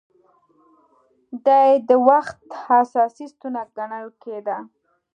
دې 1.45 1.67
د 1.87 1.89
وخت 2.09 2.41
اساسي 2.81 3.25
ستونزه 3.33 3.63
ګڼل 3.75 4.07
کېده 4.21 4.57